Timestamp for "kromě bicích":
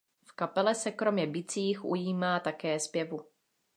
0.91-1.85